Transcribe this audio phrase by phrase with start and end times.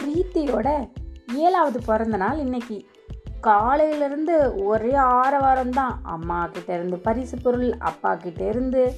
[0.00, 0.68] பிரீத்தியோட
[1.34, 2.78] ஏழாவது பிறந்த நாள் இன்னைக்கு.
[3.42, 8.92] காலையிலேருந்து ஒரே ஆரவாரம் தான் அம்மா இருந்து பரிசு பொருள் அப்பா இருந்து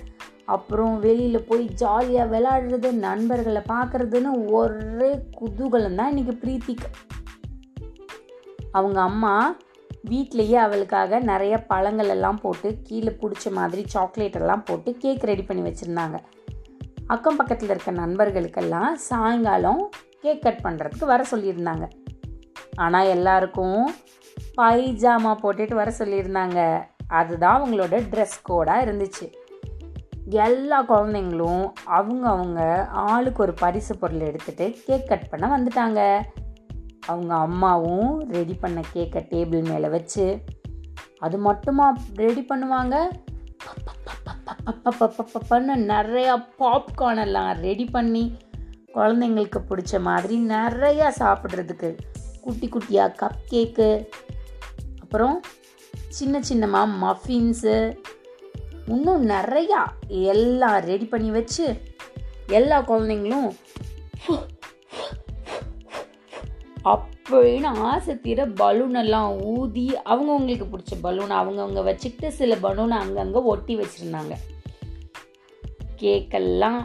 [0.44, 6.88] அப்புறம் வெளியில் போய் ஜாலியாக விளையாடுறது நண்பர்களை பார்க்குறதுன்னு ஒரே குதூகலம் தான் இன்னைக்கு பிரீத்திக்கு.
[8.72, 9.56] அவங்க அம்மா
[10.10, 15.62] வீட்லேயே அவளுக்காக நிறைய பழங்கள் எல்லாம் போட்டு கீழே பிடிச்ச மாதிரி சாக்லேட் எல்லாம் போட்டு கேக் ரெடி பண்ணி
[15.68, 16.16] வச்சுருந்தாங்க.
[17.06, 19.90] அக்கம் பக்கத்தில் இருக்க நண்பர்களுக்கெல்லாம் சாயங்காலம்
[20.24, 21.86] கேக் கட் பண்ணுறதுக்கு வர சொல்லியிருந்தாங்க
[22.76, 23.80] ஆனால் எல்லாருக்கும்
[24.56, 26.60] பைஜாமா போட்டுட்டு வர சொல்லியிருந்தாங்க
[27.08, 29.26] அதுதான் அவங்களோட ட்ரெஸ் கோடாக இருந்துச்சு
[30.40, 32.60] எல்லா குழந்தைங்களும் அவங்க அவங்க
[33.04, 36.00] ஆளுக்கு ஒரு பரிசு பொருள் எடுத்துகிட்டு கேக் கட் பண்ண வந்துட்டாங்க
[37.06, 40.26] அவங்க அம்மாவும் ரெடி பண்ண கேக்கை டேபிள் மேலே வச்சு
[41.18, 42.96] அது மட்டுமா ரெடி பண்ணுவாங்க
[45.48, 48.24] பண்ண நிறையா பாப்கார்ன் எல்லாம் ரெடி பண்ணி
[48.94, 51.90] குழந்தைங்களுக்கு பிடிச்ச மாதிரி நிறையா சாப்பிட்றதுக்கு.
[52.40, 53.88] குட்டி குட்டியாக கப் கேக்கு
[55.00, 55.40] அப்புறம்
[56.08, 57.76] சின்ன சின்னமாக மஃபின்ஸு
[58.86, 61.66] இன்னும் நிறையா எல்லாம் ரெடி பண்ணி வச்சு
[62.46, 63.50] எல்லா குழந்தைங்களும்
[66.92, 73.76] அப்படின்னு ஆசை தீர பலூன் எல்லாம் ஊதி அவங்கவுங்களுக்கு பிடிச்ச பலூன் அவங்கவுங்க வச்சுக்கிட்டு சில பலூனை அங்கங்கே ஒட்டி
[73.76, 74.34] வச்சுருந்தாங்க.
[75.96, 76.80] கேக்கெல்லாம்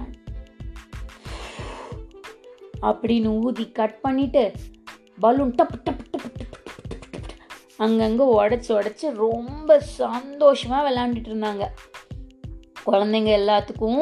[2.81, 4.43] அப்படின்னு ஊதி கட் பண்ணிட்டு
[5.19, 6.27] பலூன் டப் டப் டப்
[7.77, 11.65] அங்கங்கே உடச்சி உடச்சி ரொம்ப சந்தோஷமாக விளாண்டுட்டு இருந்தாங்க
[12.85, 14.01] குழந்தைங்க எல்லாத்துக்கும்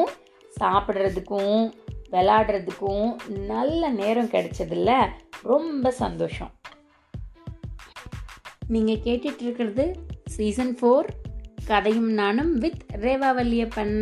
[0.52, 1.58] சாப்பிட்றதுக்கும்
[2.10, 3.08] விளாடுறதுக்கும்
[3.46, 4.92] நல்ல நேரம் கிடைச்சதில்ல
[5.42, 6.52] ரொம்ப சந்தோஷம்
[8.68, 9.84] நீங்கள் கேட்டுட்ருக்கிறது
[10.26, 11.08] சீசன் ஃபோர்
[11.66, 13.94] கதையும் நானும் வித் ரேவா வல்லியப்பன்